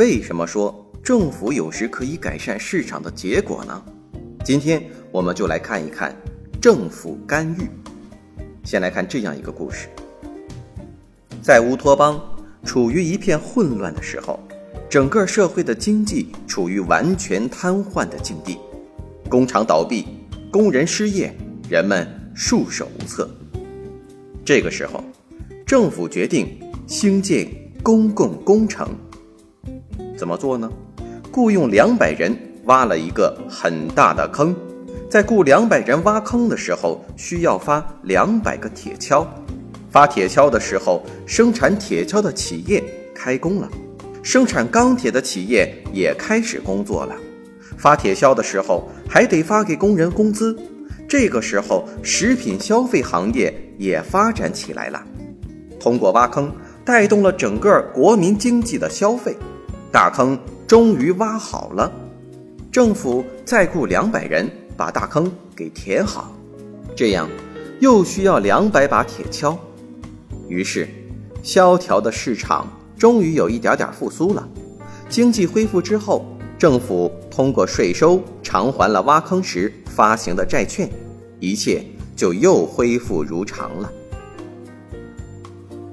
[0.00, 3.84] 为什么说政府有时可以改善市场的结果呢？
[4.42, 4.82] 今天
[5.12, 6.16] 我们就来看一看
[6.58, 7.68] 政府干预。
[8.64, 9.88] 先来看这样一个故事：
[11.42, 12.18] 在乌托邦
[12.64, 14.40] 处于一片混乱的时候，
[14.88, 18.56] 整个社会的经济处于完全瘫痪的境地，
[19.28, 20.06] 工厂倒闭，
[20.50, 21.30] 工人失业，
[21.68, 23.28] 人们束手无策。
[24.46, 25.04] 这个时候，
[25.66, 27.46] 政府决定兴建
[27.82, 28.88] 公共工程。
[30.20, 30.70] 怎么做呢？
[31.32, 34.54] 雇佣两百人挖了一个很大的坑，
[35.08, 39.26] 在雇两百人挖坑的时候，需要发两百个铁锹。
[39.90, 43.70] 发铁锹的时候，生产铁锹的企业开工了，
[44.22, 47.16] 生产钢铁的企业也开始工作了。
[47.78, 50.54] 发铁锹的时候，还得发给工人工资。
[51.08, 55.02] 这个时候，食品消费行业也发展起来了，
[55.80, 56.52] 通过挖坑，
[56.84, 59.34] 带动了整个国民经济的消费。
[59.92, 60.38] 大坑
[60.68, 61.90] 终于挖好了，
[62.70, 66.32] 政府再雇两百人把大坑给填好，
[66.94, 67.28] 这样
[67.80, 69.56] 又需要两百把铁锹。
[70.48, 70.88] 于是，
[71.42, 74.48] 萧条的市场终于有一点点复苏了。
[75.08, 76.24] 经济恢复之后，
[76.56, 80.88] 政府通过税收偿还了挖坑时发行的债券，
[81.40, 81.84] 一切
[82.14, 83.92] 就又恢复如常了。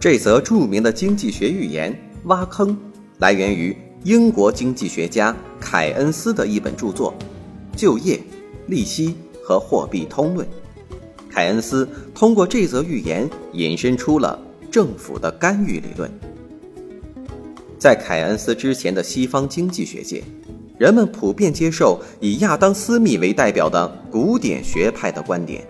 [0.00, 1.92] 这则著名的经济学寓言
[2.24, 2.70] 《挖坑》。
[3.18, 7.14] 来源于英国经济学家凯恩斯的一本著作
[7.78, 8.20] 《就业、
[8.66, 10.46] 利息和货币通论》。
[11.30, 14.38] 凯恩斯通过这则寓言引申出了
[14.70, 16.10] 政府的干预理论。
[17.78, 20.22] 在凯恩斯之前的西方经济学界，
[20.76, 25.66] 人们普遍接受以亚当·斯密为代表的古典学派的观点，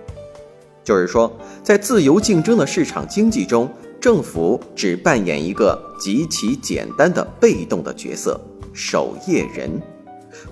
[0.83, 3.71] 就是说，在自由竞争的市场经济中。
[4.05, 8.39] 政府只扮演一个极其简单的被动的角色——
[8.75, 9.81] 守夜人。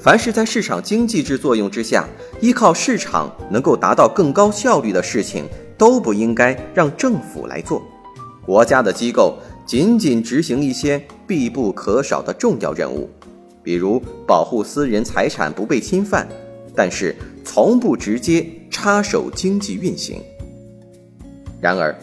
[0.00, 2.08] 凡是在市场经济制作用之下，
[2.40, 5.44] 依靠市场能够达到更高效率的事情，
[5.76, 7.82] 都不应该让政府来做。
[8.42, 9.36] 国家的机构
[9.66, 13.06] 仅仅执行一些必不可少的重要任务，
[13.62, 16.26] 比如保护私人财产不被侵犯，
[16.74, 17.14] 但是
[17.44, 20.22] 从不直接插手经济运行。
[21.60, 21.94] 然而，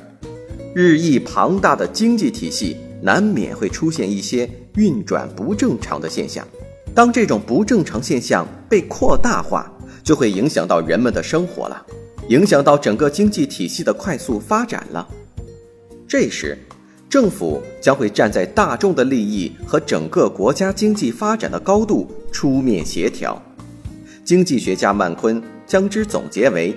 [0.75, 6.47] 日益庞大的经济体系难免会出现一些运转不正常的现象，
[6.93, 9.71] 当这种不正常现象被扩大化，
[10.03, 11.85] 就会影响到人们的生活了，
[12.27, 15.07] 影响到整个经济体系的快速发展了。
[16.07, 16.55] 这时，
[17.09, 23.41] 政府将会站在大众的利益和整个国家经济发展的高度出面协调。
[24.23, 26.75] 经济学家曼昆将之总结为：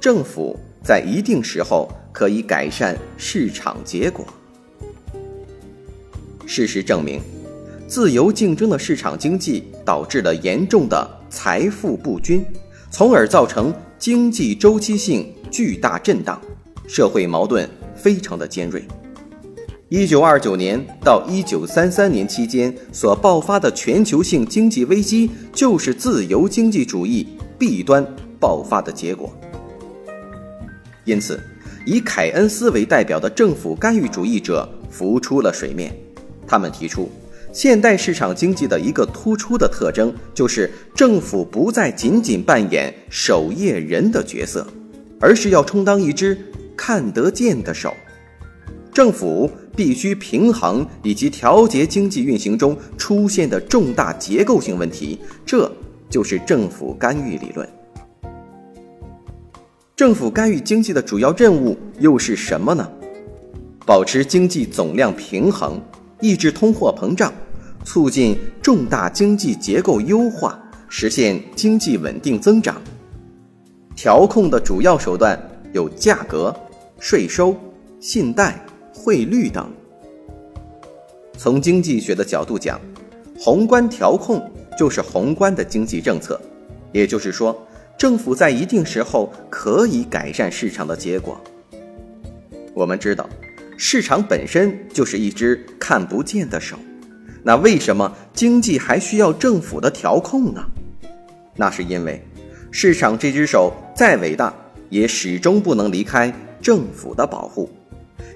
[0.00, 1.88] 政府在一定时候。
[2.18, 4.26] 可以改善市场结果。
[6.44, 7.20] 事实证明，
[7.86, 12.44] 自由竞争的市场经济导致了严重的财富不均，
[12.90, 16.42] 从而造成经济周期性巨大震荡，
[16.88, 18.82] 社会矛盾非常的尖锐。
[19.88, 28.04] 一九二九年到一九三三年期间所爆发的全球性经济危机，就是自由经济主义弊端
[28.40, 29.32] 爆发的结果。
[31.04, 31.40] 因此。
[31.84, 35.94] 以凯恩斯为代表的政府干预主义者浮出了水面。
[36.46, 37.10] 他们提出，
[37.52, 44.66] 现代市场经济的一个突出的特征就是政府不再仅仅扮演守夜人的角色，
[45.20, 46.36] 而是要充当一只
[46.76, 47.94] 看得见的手。
[48.92, 55.70] 政府必须平衡以及调节经济运行中出现的重大结构性问题，这
[56.10, 57.68] 就是政府干预理论。
[59.98, 62.88] 政府干预经济的主要任务又是什么呢？
[63.84, 65.82] 保持经济总量平衡，
[66.20, 67.34] 抑制通货膨胀，
[67.84, 70.56] 促进重大经济结构优化，
[70.88, 72.80] 实现经济稳定增长。
[73.96, 75.36] 调控的主要手段
[75.72, 76.54] 有价格、
[77.00, 77.56] 税收、
[77.98, 78.64] 信贷、
[78.94, 79.68] 汇率等。
[81.36, 82.80] 从经济学的角度讲，
[83.36, 84.48] 宏观调控
[84.78, 86.40] 就是宏观的经济政策，
[86.92, 87.60] 也就是说。
[87.98, 91.38] 政府在一定时候可以改善市场的结果。
[92.72, 93.28] 我们知道，
[93.76, 96.78] 市场本身就是一只看不见的手，
[97.42, 100.64] 那为什么经济还需要政府的调控呢？
[101.56, 102.24] 那是因为，
[102.70, 104.54] 市场这只手再伟大，
[104.90, 107.68] 也始终不能离开政府的保护。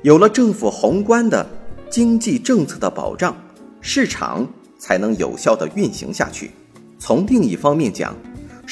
[0.03, 1.49] 有了政府宏观的
[1.88, 3.37] 经济政策的保障，
[3.81, 4.44] 市场
[4.76, 6.50] 才能有效的运行下去。
[6.99, 8.12] 从另一方面讲，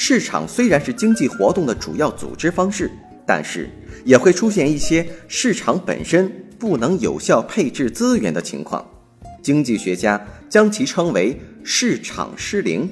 [0.03, 2.89] 市场虽然是经济活动的主要组织方式，
[3.23, 3.69] 但是
[4.03, 6.27] 也会出现一些市场本身
[6.57, 8.83] 不能有效配置资源的情况。
[9.43, 10.19] 经济学家
[10.49, 12.89] 将其称为“市场失灵”。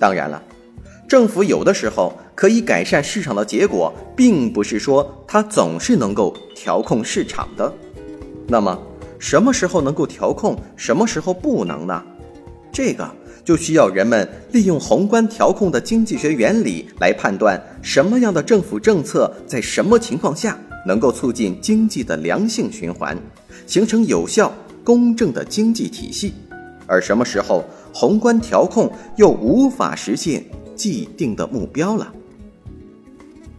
[0.00, 0.42] 当然了，
[1.06, 7.70] 政府有的时候可以改善市场的结果，并不是说它总是能够调控市场的。
[8.48, 8.82] 那么，
[9.18, 12.02] 什么时候能够调控，什么时候不能呢？
[12.72, 13.06] 这个
[13.50, 20.56] 就需要人们利用宏观调控的经济学原理来判断什么样的政府政策在什么情况下
[20.86, 23.18] 能够促进经济的良性循环，
[23.66, 24.52] 形成有效
[24.84, 26.32] 公正的经济体系，
[26.86, 27.64] 而什么时候。
[27.92, 30.44] 宏观调控又无法实现
[30.76, 32.14] 既定的目标了。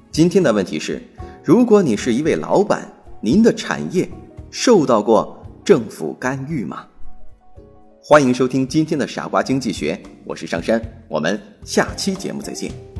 [0.09, 1.01] 今天的问题是：
[1.43, 2.89] 如果你是一位老板，
[3.19, 4.09] 您的产业
[4.49, 6.85] 受到过政府干预吗？
[8.03, 9.95] 欢迎收听今天的傻瓜经济学，
[10.25, 12.90] 我是上山，我们下期节目再见。